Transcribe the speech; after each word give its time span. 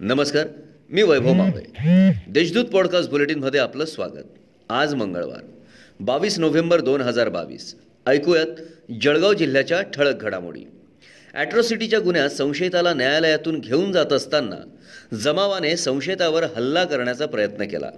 नमस्कार 0.00 0.46
मी 0.90 1.02
वैभव 1.02 1.32
मावळे. 1.32 1.62
देशदूत 2.28 2.64
पॉडकास्ट 2.64 3.10
बुलेटिनमध्ये 3.10 3.60
आपलं 3.60 3.84
स्वागत. 3.84 4.24
आज 4.68 4.94
मंगळवार 4.94 5.40
बावीस 6.00 6.38
नोव्हेंबर 6.38 6.80
दोन 6.80 7.00
हजार 7.00 7.28
बावीस. 7.28 7.76
ऐकूयात 8.06 8.46
जळगाव 9.00 9.32
जिल्ह्याच्या 9.32 9.82
ठळक 9.82 10.22
घडामोडी. 10.22 10.60
ॲट्रॉसिटीच्या 11.34 11.98
गुन्ह्यात 11.98 12.30
संशयिताला 12.30 12.92
न्यायालयातून 12.94 13.60
घेऊन 13.60 13.92
जात 13.92 14.12
असताना 14.12 14.56
जमावाने 15.16 15.76
संशयितावर 15.76 16.44
हल्ला 16.56 16.84
करण्याचा 16.84 17.26
प्रयत्न 17.26 17.64
केला. 17.64 17.90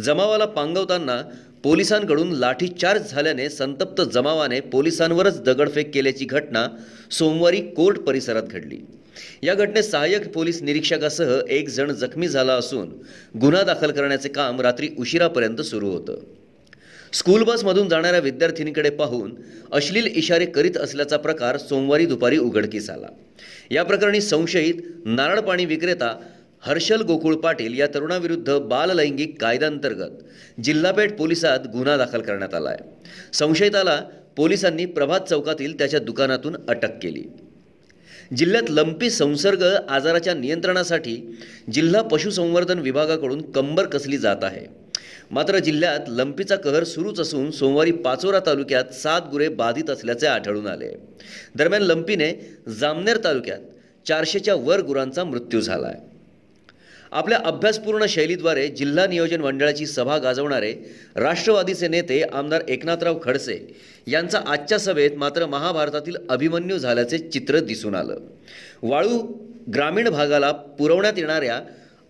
जमावाला 0.00 0.44
पांगवताना 0.46 1.20
पोलिसांकडून 1.62 2.32
लाठीचार्ज 2.32 3.10
झाल्याने 3.10 3.48
संतप्त 3.50 4.02
जमावाने 4.02 4.60
पोलिसांवरच 4.60 5.42
दगडफेक 5.42 5.94
केल्याची 5.94 6.24
घटना 6.24 6.66
सोमवारी 7.10 7.60
कोर्ट 7.60 7.98
परिसरात 7.98 8.42
घडली. 8.42 8.78
या 9.42 9.54
घटनेत 9.54 9.82
सहाय्यक 9.82 10.28
पोलीस 10.28 10.62
निरीक्षकासह 10.62 11.38
एक 11.48 11.68
जण 11.68 11.92
जखमी 11.92 12.28
झाला 12.28 12.52
असून 12.52 12.88
गुन्हा 13.40 13.62
दाखल 13.62 13.90
करण्याचे 13.90 14.28
काम 14.28 14.60
रात्री 14.60 14.88
उशिरापर्यंत 14.98 15.60
सुरू 15.60 15.90
होतं. 15.90 16.14
स्कूल 17.12 17.42
बसमधून 17.42 17.88
जाणाऱ्या 17.88 18.20
विद्यार्थिनीकडे 18.20 18.90
पाहून 18.90 19.34
अश्लील 19.72 20.06
इशारे 20.06 20.46
करीत 20.46 20.76
असल्याचा 20.76 21.16
प्रकार 21.16 21.56
सोमवारी 21.56 22.06
दुपारी 22.06 22.38
उघडकीस 22.38 22.88
आला. 22.90 23.06
या 23.70 23.82
प्रकरणी 23.82 24.20
संशयित 24.20 24.74
नारळ 25.04 25.40
पाणी 25.40 25.64
विक्रेता 25.64 26.16
हर्षल 26.60 27.02
गोकुळ 27.02 27.34
पाटील 27.36 27.78
या 27.78 27.86
तरुणाविरुद्ध 27.86 28.58
बाललैंगिक 28.58 29.40
कायद्याअंतर्गत 29.40 30.60
जिल्हापेठ 30.64 31.12
पोलिसात 31.12 31.66
गुन्हा 31.72 31.96
दाखल 31.96 32.20
करण्यात 32.20 32.54
आला 32.54 32.70
आहे 32.70 33.08
संशयिताला 33.32 34.00
पोलिसांनी 34.36 34.84
प्रभात 34.86 35.20
चौकातील 35.20 35.78
त्याच्या 35.78 36.00
दुकानातून 36.00 36.56
अटक 36.68 36.98
केली. 37.02 37.22
जिल्ह्यात 38.36 38.70
लंपी 38.70 39.10
संसर्ग 39.10 39.62
आजाराच्या 39.88 40.34
नियंत्रणासाठी 40.34 41.16
जिल्हा 41.72 42.02
पशुसंवर्धन 42.02 42.78
विभागाकडून 42.78 43.50
कंबर 43.50 43.86
कसली 43.86 44.16
जात 44.16 44.36
आहे? 44.42 44.81
मात्र 45.30 45.58
जिल्ह्यात 45.58 46.00
लंपीचा 46.08 46.56
कहर 46.56 46.84
सुरूच 46.84 47.20
असून 47.20 47.50
सोमवारी 47.50 47.92
पाचोरा 47.92 48.40
तालुक्यात 48.46 48.94
सात 48.94 49.20
गुरे 49.30 49.48
बाधित 49.48 49.90
असल्याचे 49.90 50.26
आढळून 50.26 50.66
आले. 50.66 50.88
दरम्यान 51.54 51.82
लंपीने 51.82 52.32
जामनेर 52.80 53.18
तालुक्यात 53.24 53.58
चारशेच्या 54.08 54.54
वर 54.54 54.80
गुरांचा 54.80 55.24
मृत्यू 55.24 55.60
झाला 55.60 55.86
आहे 55.86 56.10
आपल्या 57.12 57.38
अभ्यासपूर्ण 57.44 58.06
शैलीद्वारे 58.08 58.68
जिल्हा 58.68 59.06
नियोजन 59.06 59.40
मंडळाची 59.40 59.86
सभा 59.86 60.16
गाजवणारे 60.18 60.72
राष्ट्रवादीचे 61.16 61.88
नेते 61.88 62.22
आमदार 62.22 62.62
एकनाथराव 62.68 63.18
खडसे 63.22 63.58
यांचा 64.06 64.40
आजच्या 64.46 64.78
सभेत 64.78 65.10
मात्र 65.16 65.46
महाभारतातील 65.46 66.16
अभिमन्यू 66.30 66.78
झाल्याचे 66.78 67.18
चित्र 67.18 67.58
दिसून 67.58 67.94
आलं. 67.94 68.18
वाळू 68.82 69.18
ग्रामीण 69.74 70.08
भागाला 70.08 70.52
पुरवण्यात 70.52 71.12
येणाऱ्या 71.16 71.60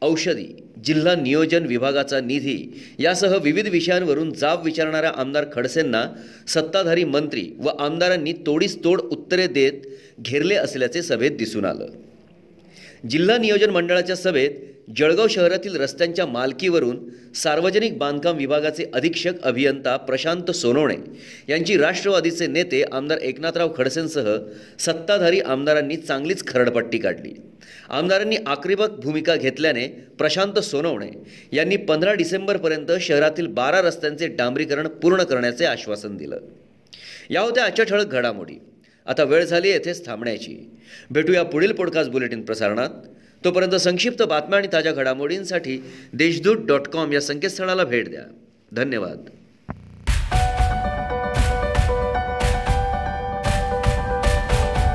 औषधी 0.02 0.46
जिल्हा 0.84 1.14
नियोजन 1.14 1.66
विभागाचा 1.66 2.20
निधी 2.20 2.80
यासह 2.98 3.36
विविध 3.36 3.68
विषयांवरून 3.68 4.32
जाब 4.32 4.64
विचारणाऱ्या 4.64 5.12
आमदार 5.16 5.44
खडसेंना 5.52 6.04
सत्ताधारी 6.48 7.04
मंत्री 7.04 7.48
व 7.58 7.68
आमदारांनी 7.68 8.32
तोडीस 8.32 8.76
तोड 8.84 9.00
उत्तरे 9.00 9.46
देत 9.46 9.72
घेरले 10.20 10.54
असल्याचे 10.54 11.02
सभेत 11.02 11.30
दिसून 11.30 11.64
आलं. 11.64 11.86
जिल्हा 13.10 13.36
नियोजन 13.38 13.70
मंडळाच्या 13.70 14.16
सभेत 14.16 14.50
जळगाव 14.96 15.26
शहरातील 15.30 15.76
रस्त्यांच्या 15.76 16.26
मालकीवरून 16.26 16.98
सार्वजनिक 17.34 17.98
बांधकाम 17.98 18.36
विभागाचे 18.36 18.84
अधीक्षक 18.94 19.42
अभियंता 19.42 19.96
प्रशांत 19.96 20.50
सोनवणे 20.50 20.96
यांची 21.48 21.76
राष्ट्रवादीचे 21.76 22.46
नेते 22.46 22.82
आमदार 22.92 23.18
एकनाथराव 23.18 23.72
खडसेंसह 23.76 24.36
सत्ताधारी 24.78 25.40
आमदारांनी 25.40 25.96
चांगलीच 25.96 26.46
खरडपट्टी 26.46 26.98
काढली. 26.98 27.32
आमदारांनी 27.88 28.36
आक्रमक 28.46 28.90
भूमिका 28.90 29.36
घेतल्याने 29.36 29.88
प्रशांत 29.88 30.58
सोनवणे 30.58 31.10
यांनी 31.52 31.76
पंधरा 31.76 32.14
डिसेंबरपर्यंत 32.14 32.92
शहरातील 33.00 33.46
बारा 33.46 33.80
रस्त्यांचे 33.80 34.26
डांबरीकरण 34.26 34.88
पूर्ण 34.88 35.22
करण्याचे 35.22 35.64
आश्वासन 35.64 36.16
दिलं. 36.16 36.38
या 37.30 37.40
होत्या 37.40 37.64
आजच्या 37.64 37.84
ठळक 37.84 38.06
घडामोडी. 38.06 38.54
आता 39.06 39.24
वेळ 39.24 39.44
झाली 39.44 39.68
येथेच 39.68 40.06
थांबण्याची. 40.06 40.70
भेटूया 41.10 41.42
पुढील 41.42 41.72
पॉडकास्ट 41.72 42.10
बुलेटिन 42.10 42.42
प्रसारणात. 42.42 42.88
तोपर्यंत 43.44 43.74
संक्षिप्त 43.74 44.22
बातम्या 44.22 44.58
आणि 44.58 44.68
ताज्या 44.72 44.92
घडामोडींसाठी 44.92 45.84
देशदूत 46.12 46.56
डॉट 46.56 46.88
कॉम 46.88 47.12
या 47.12 47.20
संकेतस्थळाला 47.20 47.84
भेट 47.84 48.08
द्या. 48.08 48.22
धन्यवाद. 48.72 49.18